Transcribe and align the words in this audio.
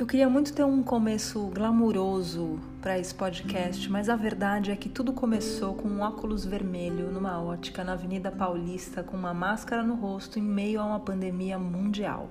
Eu 0.00 0.06
queria 0.06 0.30
muito 0.30 0.54
ter 0.54 0.64
um 0.64 0.82
começo 0.82 1.38
glamuroso 1.48 2.58
para 2.80 2.98
esse 2.98 3.14
podcast, 3.14 3.86
mas 3.90 4.08
a 4.08 4.16
verdade 4.16 4.70
é 4.70 4.74
que 4.74 4.88
tudo 4.88 5.12
começou 5.12 5.74
com 5.74 5.86
um 5.86 6.00
óculos 6.00 6.42
vermelho 6.42 7.12
numa 7.12 7.38
ótica 7.38 7.84
na 7.84 7.92
Avenida 7.92 8.32
Paulista 8.32 9.02
com 9.02 9.14
uma 9.14 9.34
máscara 9.34 9.82
no 9.82 9.94
rosto 9.94 10.38
em 10.38 10.42
meio 10.42 10.80
a 10.80 10.86
uma 10.86 11.00
pandemia 11.00 11.58
mundial. 11.58 12.30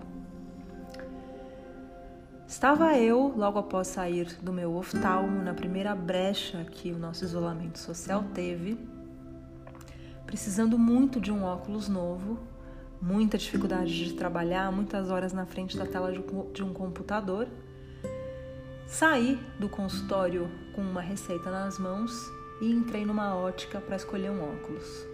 Estava 2.48 2.98
eu, 2.98 3.32
logo 3.38 3.60
após 3.60 3.86
sair 3.90 4.36
do 4.42 4.52
meu 4.52 4.74
oftalmo, 4.74 5.44
na 5.44 5.54
primeira 5.54 5.94
brecha 5.94 6.66
que 6.72 6.92
o 6.92 6.98
nosso 6.98 7.24
isolamento 7.24 7.78
social 7.78 8.26
teve, 8.34 8.80
precisando 10.26 10.76
muito 10.76 11.22
de 11.22 11.32
um 11.32 11.44
óculos 11.44 11.88
novo 11.88 12.49
muita 13.02 13.38
dificuldade 13.38 14.06
de 14.06 14.14
trabalhar, 14.14 14.72
muitas 14.72 15.10
horas 15.10 15.34
na 15.34 15.46
frente 15.46 15.78
da 15.78 15.86
tela 15.86 16.12
de 16.12 16.64
um 16.64 16.74
computador. 16.74 17.48
Saí 18.88 19.40
do 19.60 19.70
consultório 19.70 20.50
com 20.74 20.82
uma 20.82 21.02
receita 21.02 21.50
nas 21.52 21.78
mãos 21.78 22.12
e 22.62 22.72
entrei 22.72 23.06
numa 23.06 23.36
ótica 23.36 23.80
para 23.80 23.96
escolher 23.96 24.32
um 24.32 24.42
óculos. 24.42 25.06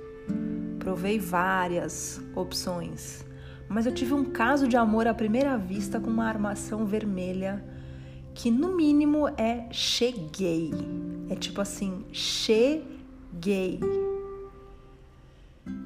Provei 0.80 1.20
várias 1.20 2.22
opções, 2.36 3.26
mas 3.68 3.86
eu 3.86 3.94
tive 3.94 4.14
um 4.14 4.26
caso 4.26 4.68
de 4.68 4.78
amor 4.78 5.08
à 5.08 5.14
primeira 5.14 5.58
vista 5.58 6.00
com 6.00 6.10
uma 6.10 6.26
armação 6.26 6.86
vermelha 6.86 7.64
que 8.34 8.52
no 8.52 8.76
mínimo 8.76 9.28
é 9.38 9.68
cheguei. 9.72 10.72
É 11.30 11.36
tipo 11.36 11.62
assim, 11.62 12.06
cheguei. 12.12 13.80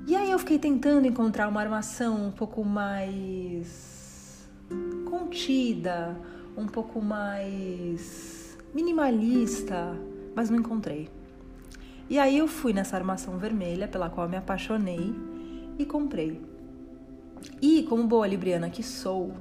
E 0.08 0.16
aí 0.16 0.32
eu 0.32 0.40
fiquei 0.40 0.58
tentando 0.58 1.08
encontrar 1.08 1.48
uma 1.48 1.62
armação 1.62 2.28
um 2.28 2.32
pouco 2.32 2.66
mais 2.66 4.50
contida, 5.10 6.18
um 6.58 6.66
pouco 6.66 7.02
mais 7.02 8.58
minimalista, 8.74 9.96
mas 10.36 10.50
não 10.50 10.60
encontrei. 10.60 11.10
E 12.10 12.18
aí 12.18 12.38
eu 12.38 12.48
fui 12.48 12.74
nessa 12.74 12.98
armação 12.98 13.38
vermelha 13.38 13.88
pela 13.88 14.10
qual 14.10 14.28
me 14.28 14.36
apaixonei 14.36 15.14
e 15.78 15.86
comprei. 15.86 16.42
E 17.62 17.84
como 17.84 18.08
boa 18.08 18.28
libriana 18.28 18.70
que 18.70 18.84
sou, 18.84 19.32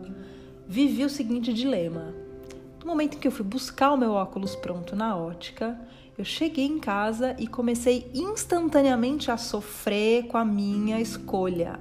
vivi 0.68 1.04
o 1.04 1.10
seguinte 1.10 1.52
dilema. 1.52 2.14
No 2.80 2.86
momento 2.86 3.16
em 3.16 3.20
que 3.20 3.26
eu 3.26 3.32
fui 3.32 3.44
buscar 3.44 3.92
o 3.92 3.96
meu 3.96 4.12
óculos 4.12 4.54
pronto 4.54 4.94
na 4.94 5.16
ótica, 5.16 5.78
eu 6.16 6.24
cheguei 6.24 6.64
em 6.64 6.78
casa 6.78 7.34
e 7.38 7.46
comecei 7.46 8.10
instantaneamente 8.14 9.30
a 9.30 9.36
sofrer 9.36 10.26
com 10.28 10.38
a 10.38 10.44
minha 10.44 11.00
escolha. 11.00 11.78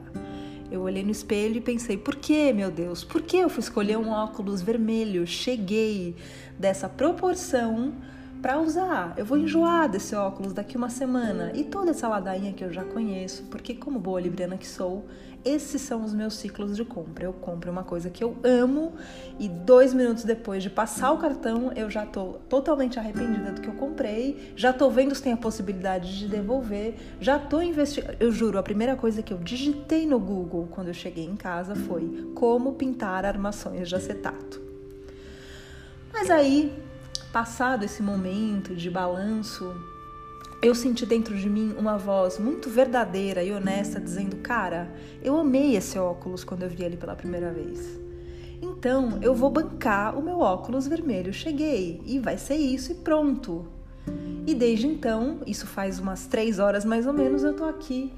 Eu 0.72 0.82
olhei 0.82 1.04
no 1.04 1.12
espelho 1.12 1.58
e 1.58 1.62
pensei: 1.62 1.98
por 1.98 2.16
que, 2.16 2.52
meu 2.52 2.72
Deus? 2.72 3.04
Por 3.04 3.22
que 3.22 3.38
eu 3.38 3.50
fui 3.50 3.62
escolher 3.62 3.98
um 3.98 4.10
óculos 4.10 4.62
vermelho? 4.62 5.26
Cheguei 5.26 6.16
dessa 6.58 6.90
proporção 6.90 7.94
para 8.42 8.60
usar. 8.60 9.14
Eu 9.18 9.26
vou 9.26 9.38
enjoar 9.38 9.88
desse 9.88 10.16
óculos 10.16 10.54
daqui 10.54 10.78
uma 10.78 10.90
semana 10.90 11.52
e 11.56 11.64
toda 11.64 11.92
essa 11.92 12.08
ladainha 12.08 12.54
que 12.54 12.64
eu 12.64 12.74
já 12.74 12.84
conheço, 12.84 13.44
porque 13.52 13.76
como 13.76 14.00
boa 14.00 14.20
libriana 14.20 14.58
que 14.58 14.68
sou, 14.68 15.06
esses 15.48 15.82
são 15.82 16.04
os 16.04 16.14
meus 16.14 16.36
ciclos 16.36 16.76
de 16.76 16.84
compra. 16.84 17.26
Eu 17.26 17.34
compro 17.34 17.72
uma 17.72 17.84
coisa 17.84 18.10
que 18.10 18.24
eu 18.24 18.36
amo 18.44 18.94
e 19.40 19.48
dois 19.48 19.94
minutos 19.94 20.24
depois 20.24 20.62
de 20.62 20.70
passar 20.70 21.12
o 21.12 21.18
cartão, 21.18 21.72
eu 21.76 21.90
já 21.90 22.06
tô 22.06 22.34
totalmente 22.50 23.00
arrependida 23.00 23.52
do 23.52 23.62
que 23.62 23.68
eu 23.68 23.74
comprei, 23.74 24.54
já 24.56 24.74
tô 24.74 24.90
vendo 24.90 25.16
se 25.16 25.22
tem 25.22 25.34
a 25.34 25.38
possibilidade 25.38 26.18
de 26.18 26.28
devolver, 26.28 26.96
já 27.20 27.40
tô 27.40 27.62
investindo. 27.62 28.16
Eu 28.20 28.32
juro, 28.32 28.58
a 28.58 28.64
primeira 28.64 28.96
coisa 28.96 29.22
que 29.22 29.34
eu 29.34 29.38
digitei 29.38 30.06
no 30.06 30.20
Google 30.20 30.68
quando 30.72 30.90
eu 30.90 30.94
cheguei 30.94 31.26
em 31.26 31.36
casa 31.36 31.76
foi 31.76 32.32
como 32.36 32.74
pintar 32.74 33.26
armações 33.26 33.88
de 33.88 33.96
acetato. 33.96 34.62
Mas 36.12 36.32
aí 36.32 36.74
Passado 37.32 37.84
esse 37.84 38.02
momento 38.02 38.74
de 38.74 38.90
balanço, 38.90 39.76
eu 40.62 40.74
senti 40.74 41.06
dentro 41.06 41.38
de 41.38 41.50
mim 41.50 41.76
uma 41.78 41.98
voz 41.98 42.40
muito 42.40 42.70
verdadeira 42.70 43.44
e 43.44 43.52
honesta 43.52 44.00
dizendo: 44.00 44.38
Cara, 44.38 44.92
eu 45.22 45.38
amei 45.38 45.76
esse 45.76 46.00
óculos 46.00 46.44
quando 46.44 46.64
eu 46.64 46.70
vi 46.70 46.84
ele 46.84 46.98
pela 46.98 47.16
primeira 47.16 47.52
vez. 47.52 48.00
Então 48.62 49.20
eu 49.22 49.36
vou 49.36 49.52
bancar 49.52 50.18
o 50.18 50.22
meu 50.22 50.40
óculos 50.40 50.88
vermelho. 50.88 51.32
Cheguei 51.32 52.02
e 52.06 52.20
vai 52.20 52.38
ser 52.38 52.56
isso 52.56 52.92
e 52.92 52.96
pronto. 52.96 53.68
E 54.48 54.56
desde 54.56 54.88
então, 54.88 55.42
isso 55.46 55.68
faz 55.68 56.00
umas 56.00 56.26
três 56.26 56.58
horas 56.58 56.86
mais 56.86 57.06
ou 57.06 57.14
menos, 57.14 57.44
eu 57.44 57.54
tô 57.54 57.66
aqui 57.66 58.14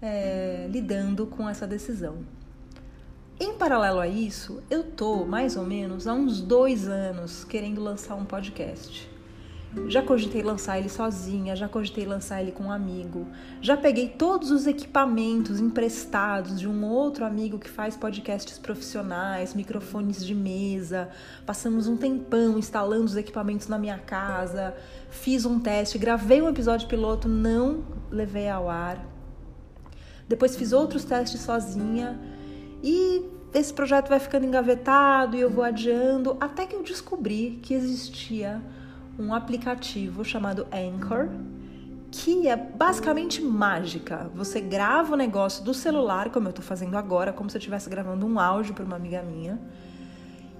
é, 0.00 0.66
lidando 0.70 1.26
com 1.26 1.48
essa 1.48 1.66
decisão. 1.66 2.16
Em 3.38 3.52
paralelo 3.52 4.00
a 4.00 4.08
isso, 4.08 4.62
eu 4.68 4.82
tô 4.82 5.24
mais 5.24 5.56
ou 5.56 5.64
menos 5.64 6.08
há 6.08 6.14
uns 6.14 6.40
dois 6.40 6.88
anos 6.88 7.44
querendo 7.44 7.80
lançar 7.80 8.16
um 8.16 8.24
podcast. 8.24 9.08
Já 9.86 10.02
cogitei 10.02 10.42
lançar 10.42 10.78
ele 10.78 10.88
sozinha, 10.88 11.54
já 11.54 11.68
cogitei 11.68 12.06
lançar 12.06 12.40
ele 12.40 12.52
com 12.52 12.64
um 12.64 12.72
amigo, 12.72 13.26
já 13.60 13.76
peguei 13.76 14.08
todos 14.08 14.50
os 14.50 14.66
equipamentos 14.66 15.60
emprestados 15.60 16.58
de 16.58 16.66
um 16.66 16.86
outro 16.86 17.24
amigo 17.24 17.58
que 17.58 17.68
faz 17.68 17.94
podcasts 17.94 18.58
profissionais, 18.58 19.54
microfones 19.54 20.24
de 20.24 20.34
mesa, 20.34 21.10
passamos 21.44 21.86
um 21.86 21.98
tempão 21.98 22.58
instalando 22.58 23.04
os 23.04 23.16
equipamentos 23.16 23.68
na 23.68 23.78
minha 23.78 23.98
casa, 23.98 24.74
fiz 25.10 25.44
um 25.44 25.60
teste, 25.60 25.98
gravei 25.98 26.40
um 26.40 26.48
episódio 26.48 26.88
piloto, 26.88 27.28
não 27.28 27.84
levei 28.10 28.48
ao 28.48 28.70
ar. 28.70 29.04
Depois 30.26 30.56
fiz 30.56 30.72
outros 30.72 31.04
testes 31.04 31.40
sozinha. 31.40 32.18
E 32.82 33.24
esse 33.52 33.72
projeto 33.72 34.08
vai 34.08 34.20
ficando 34.20 34.44
engavetado 34.44 35.36
e 35.36 35.40
eu 35.40 35.50
vou 35.50 35.64
adiando 35.64 36.36
até 36.38 36.66
que 36.66 36.76
eu 36.76 36.82
descobri 36.82 37.58
que 37.62 37.72
existia 37.74 38.62
um 39.18 39.34
aplicativo 39.34 40.24
chamado 40.24 40.66
Anchor, 40.72 41.28
que 42.10 42.48
é 42.48 42.56
basicamente 42.56 43.42
mágica. 43.42 44.30
Você 44.34 44.60
grava 44.60 45.14
o 45.14 45.16
negócio 45.16 45.64
do 45.64 45.74
celular, 45.74 46.30
como 46.30 46.46
eu 46.46 46.50
estou 46.50 46.64
fazendo 46.64 46.96
agora, 46.96 47.32
como 47.32 47.50
se 47.50 47.56
eu 47.56 47.58
estivesse 47.58 47.90
gravando 47.90 48.26
um 48.26 48.38
áudio 48.38 48.74
para 48.74 48.84
uma 48.84 48.96
amiga 48.96 49.22
minha. 49.22 49.58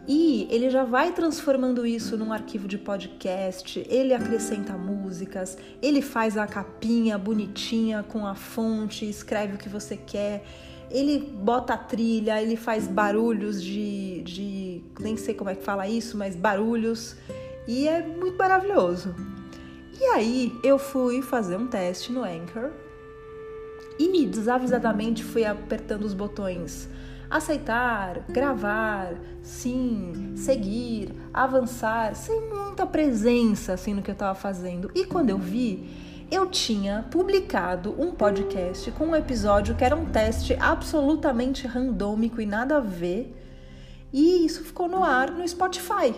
E 0.07 0.49
ele 0.51 0.71
já 0.71 0.85
vai 0.85 1.13
transformando 1.13 1.87
isso 1.87 2.17
num 2.17 2.33
arquivo 2.33 2.67
de 2.67 2.79
podcast, 2.79 3.85
ele 3.89 4.15
acrescenta 4.15 4.73
músicas, 4.73 5.59
ele 5.83 6.01
faz 6.01 6.37
a 6.39 6.47
capinha 6.47 7.19
bonitinha 7.19 8.03
com 8.03 8.27
a 8.27 8.35
fonte, 8.35 9.09
escreve 9.09 9.55
o 9.55 9.59
que 9.59 9.69
você 9.69 9.97
quer 9.97 10.43
ele 10.91 11.19
bota 11.19 11.75
a 11.75 11.77
trilha, 11.77 12.41
ele 12.41 12.57
faz 12.57 12.87
barulhos 12.87 13.63
de, 13.63 14.23
de. 14.23 14.83
nem 14.99 15.17
sei 15.17 15.35
como 15.35 15.51
é 15.51 15.55
que 15.55 15.63
fala 15.63 15.87
isso, 15.89 16.17
mas 16.17 16.35
barulhos. 16.35 17.17
E 17.69 17.87
é 17.87 18.03
muito 18.03 18.37
maravilhoso. 18.37 19.15
E 20.01 20.05
aí 20.07 20.59
eu 20.65 20.79
fui 20.79 21.23
fazer 21.23 21.57
um 21.57 21.69
teste 21.69 22.11
no 22.11 22.25
Anchor 22.25 22.71
e 23.99 24.27
desavisadamente 24.27 25.23
fui 25.23 25.45
apertando 25.45 26.05
os 26.05 26.15
botões 26.15 26.89
aceitar, 27.31 28.21
gravar, 28.29 29.15
sim, 29.43 30.33
seguir, 30.35 31.13
avançar, 31.33 32.15
sem 32.15 32.41
muita 32.41 32.87
presença 32.87 33.75
assim 33.75 33.95
no 33.95 34.03
que 34.03 34.11
eu 34.11 34.15
estava 34.15 34.35
fazendo. 34.35 34.91
E 34.95 35.05
quando 35.05 35.31
eu 35.31 35.39
vi, 35.39 35.91
eu 36.31 36.47
tinha 36.47 37.07
publicado 37.11 37.95
um 37.99 38.13
podcast 38.13 38.91
com 38.93 39.09
um 39.09 39.17
episódio 39.17 39.75
que 39.75 39.85
era 39.85 39.97
um 39.97 40.07
teste 40.07 40.57
absolutamente 40.59 41.67
randômico 41.67 42.41
e 42.41 42.47
nada 42.47 42.79
a 42.79 42.81
ver, 42.81 43.35
e 44.13 44.47
isso 44.47 44.65
ficou 44.65 44.89
no 44.89 45.05
ar 45.05 45.31
no 45.31 45.47
Spotify. 45.47 46.15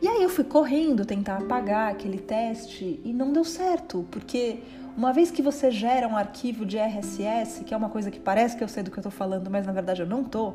E 0.00 0.06
aí 0.06 0.22
eu 0.22 0.28
fui 0.28 0.44
correndo 0.44 1.04
tentar 1.04 1.38
apagar 1.38 1.90
aquele 1.90 2.18
teste 2.18 3.00
e 3.04 3.12
não 3.12 3.32
deu 3.32 3.44
certo, 3.44 4.06
porque 4.10 4.60
uma 4.96 5.12
vez 5.12 5.30
que 5.30 5.42
você 5.42 5.70
gera 5.70 6.06
um 6.06 6.16
arquivo 6.16 6.64
de 6.64 6.78
RSS, 6.78 7.64
que 7.64 7.74
é 7.74 7.76
uma 7.76 7.88
coisa 7.88 8.10
que 8.10 8.20
parece 8.20 8.56
que 8.56 8.62
eu 8.62 8.68
sei 8.68 8.82
do 8.82 8.90
que 8.90 8.98
eu 8.98 9.02
tô 9.02 9.10
falando, 9.10 9.50
mas 9.50 9.66
na 9.66 9.72
verdade 9.72 10.02
eu 10.02 10.06
não 10.06 10.22
tô, 10.22 10.54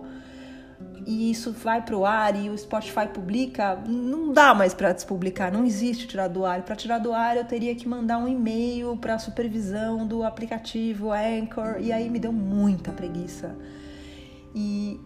e 1.06 1.30
isso 1.30 1.51
vai 1.51 1.81
para 1.81 1.98
o 1.98 2.06
ar 2.06 2.36
e 2.36 2.50
o 2.50 2.57
Spotify 2.57 3.07
publica, 3.13 3.75
não 3.86 4.31
dá 4.31 4.54
mais 4.54 4.74
para 4.74 4.94
despublicar, 4.94 5.51
não 5.51 5.66
existe 5.66 6.07
tirar 6.07 6.30
do 6.30 6.46
ar. 6.46 6.62
Para 6.62 6.75
tirar 6.75 6.98
do 7.00 7.13
ar, 7.13 7.36
eu 7.36 7.44
teria 7.44 7.75
que 7.75 7.88
mandar 7.88 8.18
um 8.18 8.28
e-mail 8.28 8.96
para 8.98 9.16
a 9.16 9.19
supervisão 9.19 10.07
do 10.07 10.24
aplicativo 10.24 11.12
Anchor, 11.12 11.78
e 11.80 11.92
aí 11.92 12.10
me 12.10 12.19
deu 12.19 12.31
muita 12.31 12.92
preguiça. 12.92 13.56
E 14.56 15.00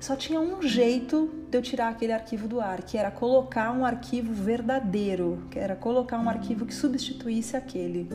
só 0.00 0.16
tinha 0.16 0.40
um 0.40 0.62
jeito 0.62 1.30
de 1.50 1.58
eu 1.58 1.62
tirar 1.62 1.88
aquele 1.88 2.12
arquivo 2.12 2.46
do 2.46 2.60
ar, 2.60 2.82
que 2.82 2.96
era 2.96 3.10
colocar 3.10 3.72
um 3.72 3.84
arquivo 3.84 4.32
verdadeiro, 4.32 5.42
que 5.50 5.58
era 5.58 5.74
colocar 5.74 6.18
um 6.18 6.28
arquivo 6.28 6.64
que 6.66 6.74
substituísse 6.74 7.56
aquele. 7.56 8.08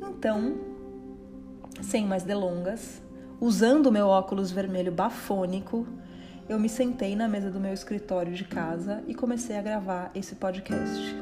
Então, 0.00 0.56
sem 1.82 2.06
mais 2.06 2.22
delongas, 2.22 3.00
Usando 3.38 3.88
o 3.88 3.92
meu 3.92 4.06
óculos 4.06 4.50
vermelho 4.50 4.90
bafônico, 4.90 5.86
eu 6.48 6.58
me 6.58 6.70
sentei 6.70 7.14
na 7.14 7.28
mesa 7.28 7.50
do 7.50 7.60
meu 7.60 7.74
escritório 7.74 8.32
de 8.32 8.44
casa 8.44 9.04
e 9.06 9.14
comecei 9.14 9.58
a 9.58 9.62
gravar 9.62 10.10
esse 10.14 10.36
podcast. 10.36 11.14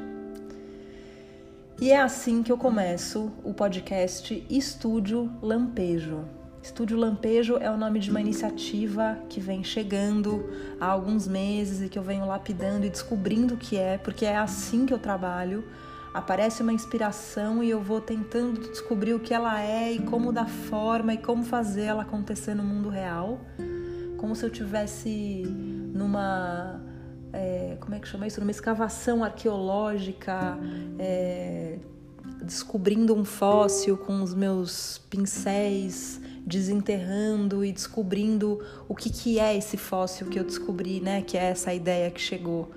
E 1.81 1.91
é 1.91 1.99
assim 1.99 2.41
que 2.41 2.49
eu 2.49 2.57
começo 2.57 3.33
o 3.43 3.53
podcast 3.53 4.45
Estúdio 4.49 5.29
Lampejo. 5.41 6.23
Estúdio 6.65 6.97
Lampejo 6.97 7.57
é 7.57 7.69
o 7.69 7.77
nome 7.77 7.99
de 7.99 8.09
uma 8.09 8.19
iniciativa 8.19 9.19
que 9.29 9.39
vem 9.39 9.63
chegando 9.63 10.49
há 10.81 10.87
alguns 10.87 11.27
meses 11.27 11.83
e 11.83 11.87
que 11.87 11.97
eu 11.97 12.01
venho 12.01 12.25
lapidando 12.25 12.87
e 12.87 12.89
descobrindo 12.89 13.53
o 13.53 13.57
que 13.57 13.77
é, 13.77 13.99
porque 13.99 14.25
é 14.25 14.35
assim 14.35 14.83
que 14.83 14.91
eu 14.91 14.97
trabalho. 14.97 15.63
Aparece 16.11 16.63
uma 16.63 16.73
inspiração 16.73 17.63
e 17.63 17.69
eu 17.69 17.79
vou 17.79 18.01
tentando 18.01 18.61
descobrir 18.61 19.13
o 19.13 19.19
que 19.19 19.31
ela 19.31 19.61
é 19.61 19.93
e 19.93 19.99
como 19.99 20.33
dar 20.33 20.49
forma 20.49 21.13
e 21.13 21.19
como 21.19 21.43
fazer 21.43 21.83
ela 21.83 22.01
acontecer 22.01 22.55
no 22.55 22.63
mundo 22.63 22.89
real. 22.89 23.41
Como 24.17 24.35
se 24.35 24.43
eu 24.43 24.49
tivesse 24.49 25.43
numa 25.93 26.81
é, 27.31 27.77
como 27.79 27.93
é 27.93 27.99
que 27.99 28.07
chama 28.07 28.25
isso? 28.25 28.39
Numa 28.39 28.51
escavação 28.51 29.23
arqueológica, 29.23 30.57
é, 30.97 31.77
descobrindo 32.45 33.13
um 33.15 33.25
fóssil 33.25 33.97
com 33.97 34.21
os 34.21 34.33
meus 34.33 34.99
pincéis, 35.09 36.21
desenterrando 36.45 37.65
e 37.65 37.71
descobrindo 37.71 38.61
o 38.87 38.95
que, 38.95 39.09
que 39.09 39.39
é 39.39 39.57
esse 39.57 39.77
fóssil 39.77 40.27
que 40.27 40.39
eu 40.39 40.43
descobri, 40.43 41.01
né? 41.01 41.21
Que 41.21 41.37
é 41.37 41.45
essa 41.45 41.73
ideia 41.73 42.11
que 42.11 42.21
chegou. 42.21 42.71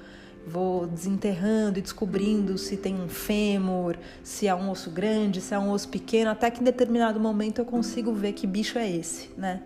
Vou 0.47 0.87
desenterrando 0.87 1.79
e 1.79 1.83
descobrindo 1.83 2.57
se 2.57 2.79
tem 2.79 2.95
um 2.95 3.09
fêmur, 3.09 3.97
se 4.23 4.49
é 4.49 4.55
um 4.55 4.71
osso 4.71 4.91
grande, 4.91 5.43
se 5.43 5.55
é 5.55 5.59
um 5.59 5.71
osso 5.71 5.89
pequeno, 5.89 6.31
até 6.31 6.51
que 6.51 6.63
em 6.63 6.65
determinado 6.65 7.21
momento 7.21 7.61
eu 7.61 7.67
consigo 7.67 8.13
ver 8.15 8.33
que 8.33 8.47
bicho 8.47 8.79
é 8.79 8.91
esse, 8.91 9.29
né? 9.37 9.61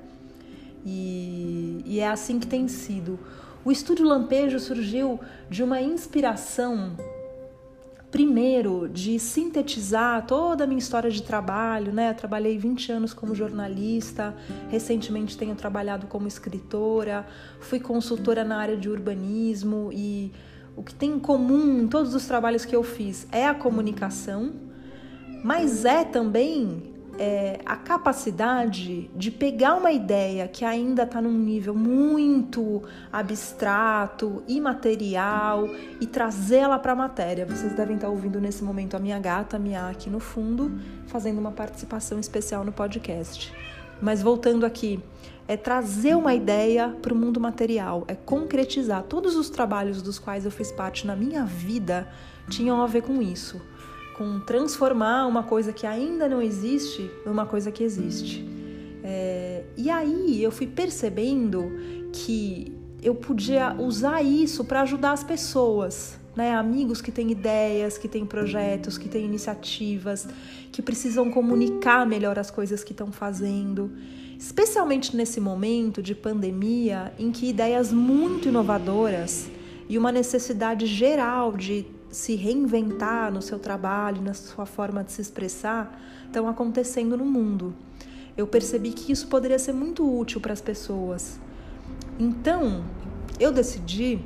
E, 0.84 1.80
e 1.86 2.00
é 2.00 2.08
assim 2.08 2.40
que 2.40 2.46
tem 2.48 2.66
sido. 2.66 3.18
O 3.64 3.70
estúdio 3.70 4.04
Lampejo 4.04 4.58
surgiu 4.58 5.20
de 5.48 5.62
uma 5.62 5.80
inspiração 5.80 6.96
primeiro 8.12 8.90
de 8.90 9.18
sintetizar 9.18 10.26
toda 10.26 10.64
a 10.64 10.66
minha 10.66 10.78
história 10.78 11.10
de 11.10 11.22
trabalho, 11.22 11.92
né? 11.92 12.12
trabalhei 12.12 12.58
20 12.58 12.92
anos 12.92 13.14
como 13.14 13.34
jornalista, 13.34 14.36
recentemente 14.70 15.36
tenho 15.36 15.54
trabalhado 15.54 16.06
como 16.06 16.28
escritora, 16.28 17.26
fui 17.58 17.80
consultora 17.80 18.44
na 18.44 18.58
área 18.58 18.76
de 18.76 18.90
urbanismo 18.90 19.88
e 19.90 20.30
o 20.76 20.82
que 20.82 20.94
tem 20.94 21.12
em 21.12 21.18
comum 21.18 21.80
em 21.80 21.88
todos 21.88 22.14
os 22.14 22.26
trabalhos 22.26 22.66
que 22.66 22.76
eu 22.76 22.82
fiz 22.82 23.26
é 23.32 23.48
a 23.48 23.54
comunicação, 23.54 24.52
mas 25.42 25.86
é 25.86 26.04
também 26.04 26.91
é, 27.22 27.60
a 27.64 27.76
capacidade 27.76 29.08
de 29.14 29.30
pegar 29.30 29.76
uma 29.76 29.92
ideia 29.92 30.48
que 30.48 30.64
ainda 30.64 31.04
está 31.04 31.22
num 31.22 31.38
nível 31.38 31.72
muito 31.72 32.82
abstrato, 33.12 34.42
imaterial 34.48 35.68
e 36.00 36.06
trazê-la 36.08 36.80
para 36.80 36.90
a 36.90 36.96
matéria. 36.96 37.46
Vocês 37.46 37.74
devem 37.74 37.94
estar 37.94 38.08
tá 38.08 38.12
ouvindo 38.12 38.40
nesse 38.40 38.64
momento 38.64 38.96
a 38.96 38.98
minha 38.98 39.20
gata, 39.20 39.56
a 39.56 39.60
Mia, 39.60 39.86
aqui 39.86 40.10
no 40.10 40.18
fundo, 40.18 40.72
fazendo 41.06 41.38
uma 41.38 41.52
participação 41.52 42.18
especial 42.18 42.64
no 42.64 42.72
podcast. 42.72 43.54
Mas 44.00 44.20
voltando 44.20 44.66
aqui, 44.66 45.00
é 45.46 45.56
trazer 45.56 46.16
uma 46.16 46.34
ideia 46.34 46.88
para 47.00 47.14
o 47.14 47.16
mundo 47.16 47.38
material, 47.38 48.02
é 48.08 48.16
concretizar. 48.16 49.04
Todos 49.04 49.36
os 49.36 49.48
trabalhos 49.48 50.02
dos 50.02 50.18
quais 50.18 50.44
eu 50.44 50.50
fiz 50.50 50.72
parte 50.72 51.06
na 51.06 51.14
minha 51.14 51.44
vida 51.44 52.08
tinham 52.50 52.82
a 52.82 52.86
ver 52.88 53.02
com 53.02 53.22
isso 53.22 53.62
com 54.16 54.40
transformar 54.40 55.26
uma 55.26 55.42
coisa 55.42 55.72
que 55.72 55.86
ainda 55.86 56.28
não 56.28 56.40
existe 56.40 57.10
numa 57.24 57.46
coisa 57.46 57.70
que 57.70 57.82
existe. 57.82 58.46
É, 59.02 59.64
e 59.76 59.90
aí 59.90 60.42
eu 60.42 60.50
fui 60.50 60.66
percebendo 60.66 61.72
que 62.12 62.72
eu 63.02 63.14
podia 63.14 63.74
usar 63.78 64.22
isso 64.22 64.64
para 64.64 64.82
ajudar 64.82 65.12
as 65.12 65.24
pessoas, 65.24 66.18
né? 66.36 66.54
Amigos 66.54 67.02
que 67.02 67.10
têm 67.10 67.32
ideias, 67.32 67.98
que 67.98 68.06
têm 68.06 68.24
projetos, 68.24 68.96
que 68.96 69.08
têm 69.08 69.24
iniciativas, 69.24 70.28
que 70.70 70.80
precisam 70.80 71.30
comunicar 71.30 72.06
melhor 72.06 72.38
as 72.38 72.50
coisas 72.50 72.84
que 72.84 72.92
estão 72.92 73.10
fazendo. 73.10 73.90
Especialmente 74.38 75.16
nesse 75.16 75.40
momento 75.40 76.02
de 76.02 76.14
pandemia 76.14 77.12
em 77.18 77.30
que 77.30 77.48
ideias 77.48 77.92
muito 77.92 78.48
inovadoras 78.48 79.50
e 79.88 79.98
uma 79.98 80.10
necessidade 80.10 80.86
geral 80.86 81.52
de 81.52 81.86
se 82.12 82.36
reinventar 82.36 83.32
no 83.32 83.42
seu 83.42 83.58
trabalho, 83.58 84.22
na 84.22 84.34
sua 84.34 84.66
forma 84.66 85.02
de 85.02 85.10
se 85.10 85.22
expressar, 85.22 85.98
estão 86.26 86.46
acontecendo 86.46 87.16
no 87.16 87.24
mundo. 87.24 87.74
Eu 88.36 88.46
percebi 88.46 88.92
que 88.92 89.10
isso 89.10 89.26
poderia 89.26 89.58
ser 89.58 89.72
muito 89.72 90.08
útil 90.08 90.40
para 90.40 90.52
as 90.52 90.60
pessoas. 90.60 91.40
Então, 92.18 92.84
eu 93.40 93.50
decidi 93.50 94.20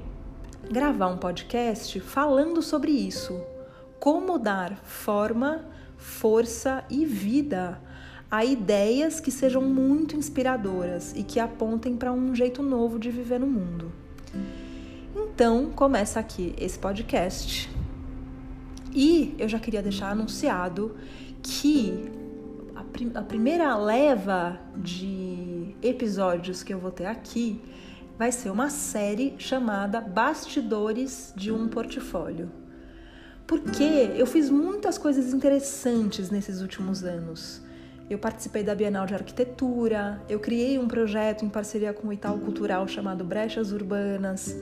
gravar 0.70 1.06
um 1.06 1.16
podcast 1.16 1.98
falando 2.00 2.60
sobre 2.60 2.90
isso. 2.90 3.40
Como 4.00 4.38
dar 4.38 4.76
forma, 4.84 5.64
força 5.96 6.84
e 6.90 7.06
vida 7.06 7.80
a 8.30 8.44
ideias 8.44 9.20
que 9.20 9.30
sejam 9.30 9.62
muito 9.62 10.16
inspiradoras 10.16 11.14
e 11.16 11.22
que 11.22 11.38
apontem 11.38 11.96
para 11.96 12.12
um 12.12 12.34
jeito 12.34 12.62
novo 12.62 12.98
de 12.98 13.10
viver 13.10 13.38
no 13.38 13.46
mundo. 13.46 13.92
Então, 15.14 15.70
começa 15.70 16.18
aqui 16.18 16.54
esse 16.58 16.78
podcast. 16.78 17.75
E 18.98 19.34
eu 19.38 19.46
já 19.46 19.58
queria 19.58 19.82
deixar 19.82 20.10
anunciado 20.10 20.96
que 21.42 22.10
a, 22.74 22.82
prim 22.82 23.12
a 23.14 23.20
primeira 23.20 23.76
leva 23.76 24.58
de 24.74 25.76
episódios 25.82 26.62
que 26.62 26.72
eu 26.72 26.78
vou 26.78 26.90
ter 26.90 27.04
aqui 27.04 27.60
vai 28.16 28.32
ser 28.32 28.48
uma 28.48 28.70
série 28.70 29.34
chamada 29.36 30.00
Bastidores 30.00 31.34
de 31.36 31.52
um 31.52 31.68
Portfólio. 31.68 32.50
Porque 33.46 33.84
eu 34.16 34.26
fiz 34.26 34.48
muitas 34.48 34.96
coisas 34.96 35.34
interessantes 35.34 36.30
nesses 36.30 36.62
últimos 36.62 37.04
anos. 37.04 37.60
Eu 38.08 38.18
participei 38.18 38.62
da 38.62 38.74
Bienal 38.74 39.04
de 39.04 39.12
Arquitetura, 39.12 40.22
eu 40.26 40.40
criei 40.40 40.78
um 40.78 40.88
projeto 40.88 41.44
em 41.44 41.50
parceria 41.50 41.92
com 41.92 42.08
o 42.08 42.12
Itaú 42.14 42.38
Cultural 42.38 42.88
chamado 42.88 43.22
Brechas 43.24 43.72
Urbanas. 43.72 44.56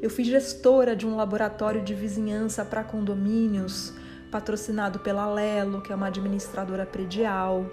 Eu 0.00 0.08
fui 0.08 0.22
gestora 0.22 0.94
de 0.94 1.06
um 1.06 1.16
laboratório 1.16 1.82
de 1.82 1.92
vizinhança 1.92 2.64
para 2.64 2.84
condomínios, 2.84 3.92
patrocinado 4.30 5.00
pela 5.00 5.26
Lelo, 5.26 5.80
que 5.80 5.92
é 5.92 5.96
uma 5.96 6.06
administradora 6.06 6.86
predial. 6.86 7.66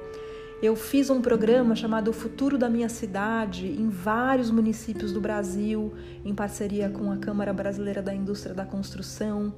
Eu 0.61 0.75
fiz 0.75 1.11
um 1.11 1.21
programa 1.21 1.75
chamado 1.75 2.07
O 2.07 2.13
Futuro 2.13 2.57
da 2.57 2.67
Minha 2.67 2.89
Cidade 2.89 3.67
em 3.67 3.89
vários 3.89 4.49
municípios 4.49 5.11
do 5.11 5.21
Brasil, 5.21 5.93
em 6.23 6.33
parceria 6.33 6.89
com 6.89 7.11
a 7.11 7.17
Câmara 7.17 7.53
Brasileira 7.53 8.01
da 8.01 8.13
Indústria 8.13 8.55
da 8.55 8.65
Construção. 8.65 9.53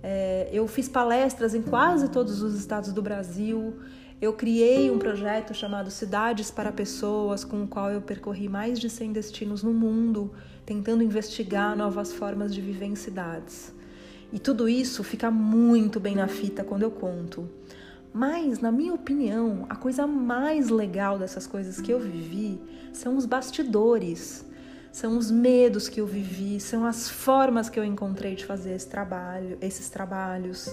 É, 0.00 0.48
eu 0.52 0.68
fiz 0.68 0.88
palestras 0.88 1.54
em 1.54 1.62
quase 1.62 2.10
todos 2.10 2.42
os 2.42 2.54
estados 2.56 2.92
do 2.92 3.02
Brasil. 3.02 3.74
Eu 4.20 4.32
criei 4.32 4.90
um 4.90 4.98
projeto 4.98 5.52
chamado 5.52 5.90
Cidades 5.90 6.50
para 6.50 6.72
Pessoas, 6.72 7.44
com 7.44 7.64
o 7.64 7.68
qual 7.68 7.90
eu 7.90 8.00
percorri 8.00 8.48
mais 8.48 8.78
de 8.78 8.88
100 8.88 9.12
destinos 9.12 9.62
no 9.62 9.72
mundo 9.72 10.32
tentando 10.64 11.02
investigar 11.02 11.76
novas 11.76 12.12
formas 12.12 12.54
de 12.54 12.60
viver 12.60 12.86
em 12.86 12.94
cidades. 12.94 13.72
E 14.32 14.38
tudo 14.38 14.68
isso 14.68 15.04
fica 15.04 15.30
muito 15.30 16.00
bem 16.00 16.16
na 16.16 16.26
fita 16.26 16.64
quando 16.64 16.82
eu 16.82 16.90
conto. 16.90 17.48
Mas, 18.12 18.60
na 18.60 18.72
minha 18.72 18.94
opinião, 18.94 19.66
a 19.68 19.76
coisa 19.76 20.06
mais 20.06 20.70
legal 20.70 21.18
dessas 21.18 21.46
coisas 21.46 21.80
que 21.80 21.92
eu 21.92 22.00
vivi 22.00 22.60
são 22.92 23.16
os 23.16 23.26
bastidores, 23.26 24.44
são 24.92 25.18
os 25.18 25.30
medos 25.30 25.88
que 25.88 26.00
eu 26.00 26.06
vivi, 26.06 26.60
são 26.60 26.86
as 26.86 27.08
formas 27.08 27.68
que 27.68 27.78
eu 27.78 27.84
encontrei 27.84 28.36
de 28.36 28.44
fazer 28.44 28.74
esse 28.74 28.88
trabalho, 28.88 29.58
esses 29.60 29.88
trabalhos, 29.88 30.68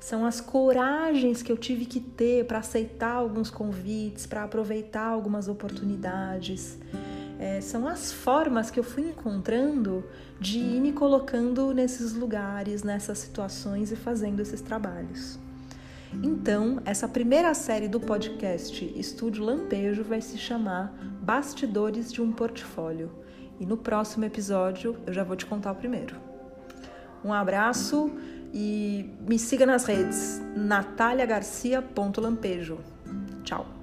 são 0.00 0.24
as 0.26 0.40
coragens 0.40 1.42
que 1.42 1.52
eu 1.52 1.56
tive 1.56 1.84
que 1.84 2.00
ter 2.00 2.46
para 2.46 2.58
aceitar 2.58 3.12
alguns 3.12 3.50
convites, 3.50 4.26
para 4.26 4.42
aproveitar 4.42 5.06
algumas 5.06 5.46
oportunidades 5.46 6.78
é, 7.40 7.58
são 7.62 7.88
as 7.88 8.12
formas 8.12 8.70
que 8.70 8.78
eu 8.78 8.84
fui 8.84 9.08
encontrando 9.08 10.04
de 10.38 10.58
ir 10.58 10.78
me 10.78 10.92
colocando 10.92 11.72
nesses 11.72 12.12
lugares, 12.12 12.82
nessas 12.82 13.16
situações 13.16 13.90
e 13.90 13.96
fazendo 13.96 14.40
esses 14.40 14.60
trabalhos. 14.60 15.38
Então, 16.22 16.82
essa 16.84 17.08
primeira 17.08 17.54
série 17.54 17.88
do 17.88 17.98
podcast 17.98 18.84
Estúdio 18.94 19.42
Lampejo 19.42 20.04
vai 20.04 20.20
se 20.20 20.36
chamar 20.36 20.92
Bastidores 21.22 22.12
de 22.12 22.20
um 22.20 22.30
Portfólio. 22.30 23.10
E 23.58 23.64
no 23.64 23.78
próximo 23.78 24.26
episódio 24.26 24.98
eu 25.06 25.12
já 25.12 25.24
vou 25.24 25.34
te 25.36 25.46
contar 25.46 25.72
o 25.72 25.76
primeiro. 25.76 26.16
Um 27.24 27.32
abraço 27.32 28.10
e 28.52 29.08
me 29.26 29.38
siga 29.38 29.64
nas 29.66 29.84
redes 29.84 30.40
nataliagarcia.lampejo. 30.56 32.78
Tchau! 33.44 33.79